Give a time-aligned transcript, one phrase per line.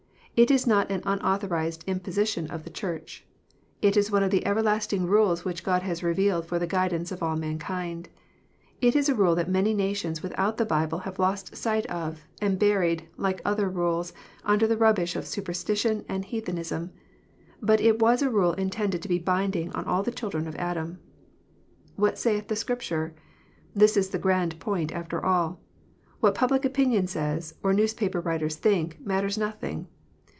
[0.37, 3.27] It is not an unauthorized imposition of the Church.
[3.79, 7.21] It is one of the everlasting rules which God has revealed for the guidance of
[7.21, 8.09] all mankind.
[8.79, 12.57] It is a rule that many nations without the Bible have lost sight of, and
[12.57, 16.91] buried, like other rules, under the rubbish of superstition and heathenism.
[17.61, 20.97] But it was a rule intended to be binding on all the children of Adam.
[21.97, 23.13] What saith the Scripture?
[23.75, 25.59] This is the grand point after all.
[26.19, 29.87] What public opinion says, or newspaper writers think, matters nothing.